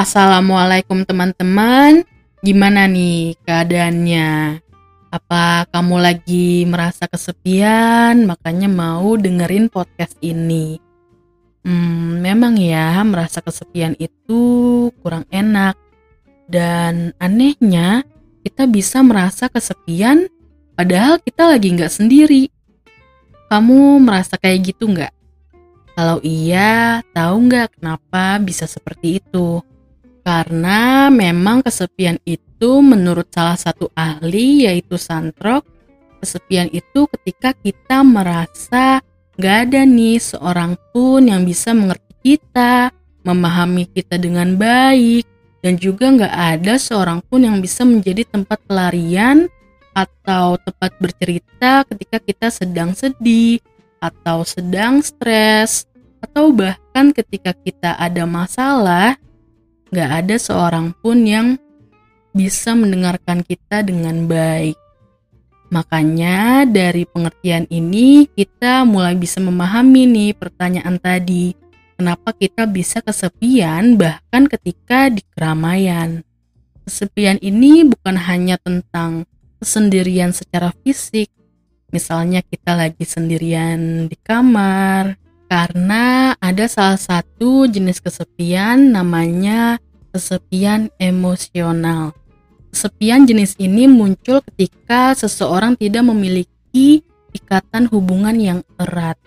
[0.00, 2.08] assalamualaikum teman-teman.
[2.40, 4.56] Gimana nih keadaannya?
[5.12, 10.80] Apa kamu lagi merasa kesepian, makanya mau dengerin podcast ini?
[11.68, 14.40] Hmm, memang ya, merasa kesepian itu
[15.04, 15.76] kurang enak.
[16.48, 18.00] Dan anehnya,
[18.40, 20.32] kita bisa merasa kesepian
[20.80, 22.48] padahal kita lagi nggak sendiri.
[23.52, 25.12] Kamu merasa kayak gitu nggak?
[25.92, 29.60] Kalau iya, tahu nggak kenapa bisa seperti itu?
[30.20, 35.64] Karena memang kesepian itu menurut salah satu ahli yaitu Santrok,
[36.20, 39.00] kesepian itu ketika kita merasa
[39.40, 42.92] gak ada nih seorang pun yang bisa mengerti kita,
[43.24, 45.24] memahami kita dengan baik,
[45.64, 49.48] dan juga gak ada seorang pun yang bisa menjadi tempat pelarian
[49.96, 53.58] atau tempat bercerita ketika kita sedang sedih
[54.00, 55.88] atau sedang stres
[56.20, 59.16] atau bahkan ketika kita ada masalah
[59.90, 61.58] gak ada seorang pun yang
[62.30, 64.78] bisa mendengarkan kita dengan baik.
[65.70, 71.54] Makanya dari pengertian ini kita mulai bisa memahami nih pertanyaan tadi.
[71.94, 76.26] Kenapa kita bisa kesepian bahkan ketika di keramaian.
[76.82, 79.28] Kesepian ini bukan hanya tentang
[79.62, 81.30] kesendirian secara fisik.
[81.94, 85.14] Misalnya kita lagi sendirian di kamar,
[85.50, 89.82] karena ada salah satu jenis kesepian namanya
[90.14, 92.14] kesepian emosional.
[92.70, 97.02] Kesepian jenis ini muncul ketika seseorang tidak memiliki
[97.34, 99.18] ikatan hubungan yang erat.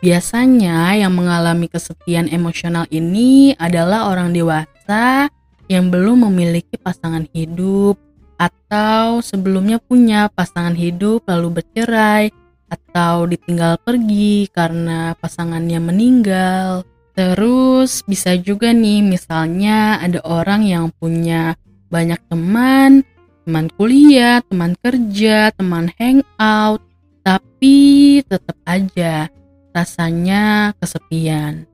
[0.00, 5.28] Biasanya yang mengalami kesepian emosional ini adalah orang dewasa
[5.68, 8.00] yang belum memiliki pasangan hidup
[8.40, 12.32] atau sebelumnya punya pasangan hidup lalu bercerai
[12.68, 16.84] atau ditinggal pergi karena pasangannya meninggal.
[17.16, 21.58] Terus bisa juga nih misalnya ada orang yang punya
[21.90, 23.02] banyak teman,
[23.42, 26.84] teman kuliah, teman kerja, teman hangout,
[27.24, 29.32] tapi tetap aja
[29.72, 31.64] rasanya kesepian.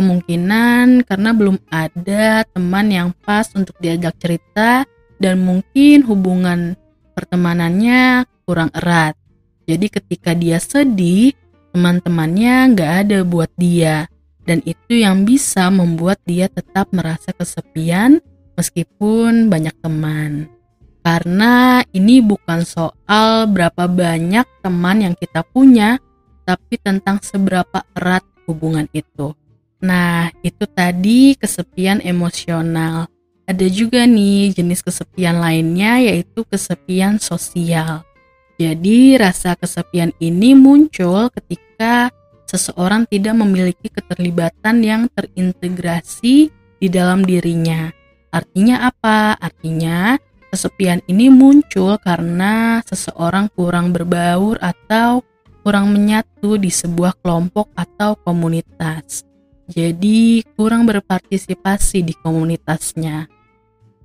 [0.00, 4.88] Kemungkinan karena belum ada teman yang pas untuk diajak cerita
[5.20, 6.72] dan mungkin hubungan
[7.12, 9.19] pertemanannya kurang erat.
[9.68, 11.36] Jadi ketika dia sedih,
[11.74, 14.06] teman-temannya nggak ada buat dia.
[14.44, 18.18] Dan itu yang bisa membuat dia tetap merasa kesepian
[18.58, 20.50] meskipun banyak teman.
[21.00, 25.96] Karena ini bukan soal berapa banyak teman yang kita punya,
[26.44, 29.32] tapi tentang seberapa erat hubungan itu.
[29.80, 33.08] Nah, itu tadi kesepian emosional.
[33.48, 38.04] Ada juga nih jenis kesepian lainnya yaitu kesepian sosial.
[38.60, 42.12] Jadi, rasa kesepian ini muncul ketika
[42.44, 47.88] seseorang tidak memiliki keterlibatan yang terintegrasi di dalam dirinya.
[48.28, 49.32] Artinya apa?
[49.40, 50.20] Artinya
[50.52, 55.24] kesepian ini muncul karena seseorang kurang berbaur atau
[55.64, 59.24] kurang menyatu di sebuah kelompok atau komunitas.
[59.72, 63.24] Jadi, kurang berpartisipasi di komunitasnya.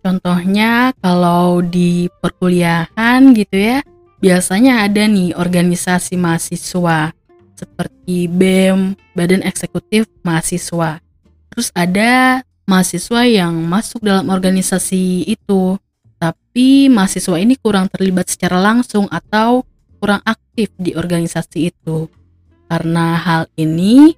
[0.00, 3.84] Contohnya, kalau di perkuliahan gitu ya,
[4.18, 7.14] biasanya ada nih organisasi mahasiswa
[7.58, 11.02] seperti BEM, Badan Eksekutif Mahasiswa.
[11.50, 15.74] Terus ada mahasiswa yang masuk dalam organisasi itu,
[16.22, 19.66] tapi mahasiswa ini kurang terlibat secara langsung atau
[19.98, 22.06] kurang aktif di organisasi itu.
[22.70, 24.14] Karena hal ini,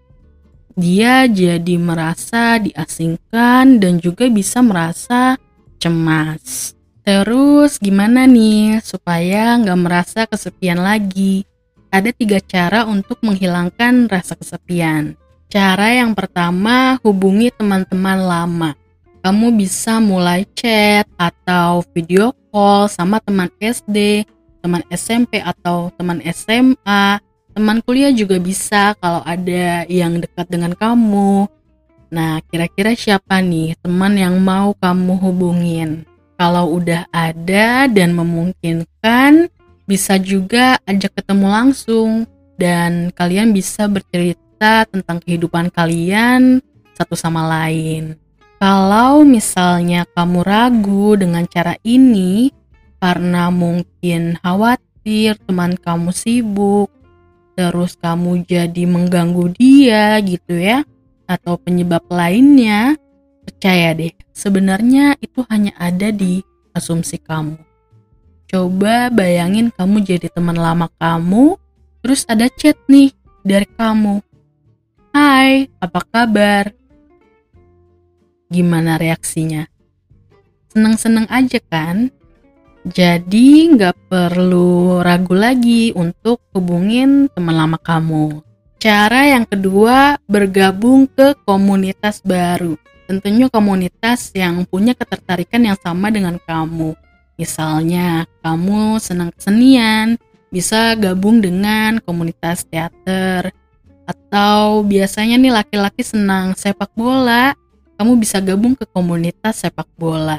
[0.77, 5.41] dia jadi merasa diasingkan dan juga bisa merasa
[5.81, 6.77] cemas.
[7.00, 11.49] Terus gimana nih supaya nggak merasa kesepian lagi?
[11.91, 15.16] Ada tiga cara untuk menghilangkan rasa kesepian.
[15.50, 18.71] Cara yang pertama, hubungi teman-teman lama.
[19.21, 24.22] Kamu bisa mulai chat atau video call sama teman SD,
[24.62, 27.19] teman SMP atau teman SMA,
[27.50, 31.51] teman kuliah juga bisa kalau ada yang dekat dengan kamu.
[32.15, 36.09] Nah, kira-kira siapa nih teman yang mau kamu hubungin?
[36.41, 39.53] Kalau udah ada dan memungkinkan,
[39.84, 42.25] bisa juga ajak ketemu langsung
[42.57, 46.65] dan kalian bisa bercerita tentang kehidupan kalian
[46.97, 48.16] satu sama lain.
[48.57, 52.48] Kalau misalnya kamu ragu dengan cara ini
[52.97, 56.89] karena mungkin khawatir teman kamu sibuk,
[57.53, 60.89] terus kamu jadi mengganggu dia gitu ya,
[61.28, 62.97] atau penyebab lainnya,
[63.50, 66.38] Percaya deh, sebenarnya itu hanya ada di
[66.70, 67.58] asumsi kamu.
[68.47, 71.58] Coba bayangin kamu jadi teman lama kamu,
[71.98, 73.10] terus ada chat nih
[73.42, 74.22] dari kamu.
[75.10, 76.70] Hai, apa kabar?
[78.54, 79.66] Gimana reaksinya?
[80.70, 82.06] Seneng-seneng aja kan?
[82.86, 88.47] Jadi nggak perlu ragu lagi untuk hubungin teman lama kamu.
[88.78, 92.78] Cara yang kedua, bergabung ke komunitas baru.
[93.10, 96.95] Tentunya komunitas yang punya ketertarikan yang sama dengan kamu.
[97.34, 100.15] Misalnya, kamu senang kesenian,
[100.54, 103.51] bisa gabung dengan komunitas teater.
[104.07, 107.59] Atau biasanya nih laki-laki senang sepak bola,
[107.98, 110.39] kamu bisa gabung ke komunitas sepak bola.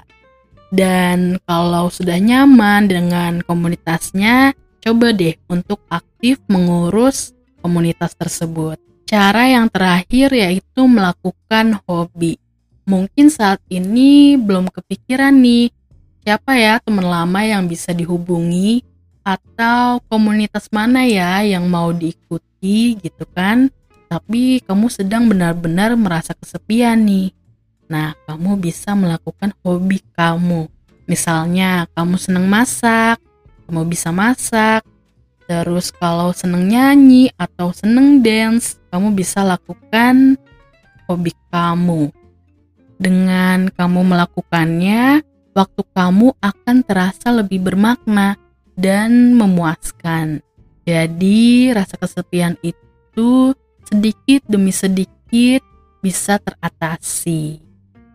[0.72, 8.80] Dan kalau sudah nyaman dengan komunitasnya, coba deh untuk aktif mengurus komunitas tersebut.
[9.12, 12.40] Cara yang terakhir yaitu melakukan hobi.
[12.86, 15.70] Mungkin saat ini belum kepikiran nih,
[16.26, 18.82] siapa ya teman lama yang bisa dihubungi
[19.22, 23.70] atau komunitas mana ya yang mau diikuti gitu kan.
[24.12, 27.32] Tapi kamu sedang benar-benar merasa kesepian nih.
[27.88, 30.68] Nah, kamu bisa melakukan hobi kamu.
[31.08, 33.20] Misalnya, kamu senang masak,
[33.68, 34.84] kamu bisa masak.
[35.48, 40.40] Terus kalau senang nyanyi atau senang dance, kamu bisa lakukan
[41.08, 42.12] hobi kamu.
[43.02, 45.26] Dengan kamu melakukannya,
[45.58, 48.38] waktu kamu akan terasa lebih bermakna
[48.78, 50.46] dan memuaskan.
[50.86, 53.58] Jadi, rasa kesepian itu
[53.90, 55.66] sedikit demi sedikit
[56.06, 57.72] bisa teratasi.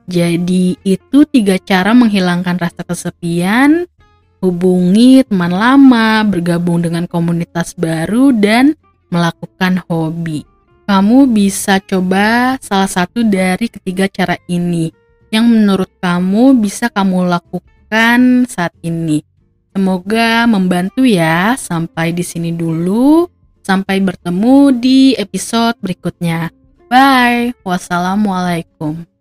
[0.06, 3.90] Jadi itu tiga cara menghilangkan rasa kesepian,
[4.38, 8.78] hubungi teman lama, bergabung dengan komunitas baru, dan
[9.10, 10.46] melakukan hobi.
[10.86, 14.94] Kamu bisa coba salah satu dari ketiga cara ini
[15.34, 19.26] yang menurut kamu bisa kamu lakukan saat ini.
[19.74, 21.58] Semoga membantu ya.
[21.58, 23.26] Sampai di sini dulu.
[23.66, 26.54] Sampai bertemu di episode berikutnya.
[26.86, 27.52] Bye.
[27.66, 29.15] Wassalamualaikum.